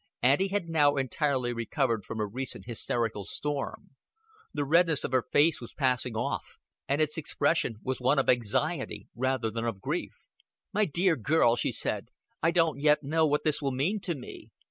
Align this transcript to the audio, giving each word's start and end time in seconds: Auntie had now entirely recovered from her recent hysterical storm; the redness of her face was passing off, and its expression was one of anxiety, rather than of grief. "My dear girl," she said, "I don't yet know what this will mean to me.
Auntie 0.23 0.47
had 0.47 0.67
now 0.67 0.95
entirely 0.95 1.53
recovered 1.53 2.03
from 2.05 2.17
her 2.17 2.27
recent 2.27 2.65
hysterical 2.65 3.23
storm; 3.23 3.91
the 4.51 4.65
redness 4.65 5.03
of 5.03 5.11
her 5.11 5.21
face 5.21 5.61
was 5.61 5.75
passing 5.75 6.15
off, 6.17 6.57
and 6.87 6.99
its 6.99 7.19
expression 7.19 7.75
was 7.83 8.01
one 8.01 8.17
of 8.17 8.27
anxiety, 8.27 9.07
rather 9.13 9.51
than 9.51 9.63
of 9.65 9.79
grief. 9.79 10.15
"My 10.73 10.85
dear 10.85 11.15
girl," 11.15 11.55
she 11.55 11.71
said, 11.71 12.07
"I 12.41 12.49
don't 12.49 12.79
yet 12.81 13.03
know 13.03 13.27
what 13.27 13.43
this 13.43 13.61
will 13.61 13.73
mean 13.73 13.99
to 13.99 14.15
me. 14.15 14.49